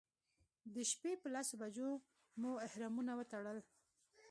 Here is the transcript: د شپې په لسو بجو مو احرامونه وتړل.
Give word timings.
د 0.73 0.75
شپې 0.91 1.11
په 1.21 1.27
لسو 1.33 1.53
بجو 1.61 1.89
مو 2.39 2.51
احرامونه 2.67 3.11
وتړل. 3.15 3.59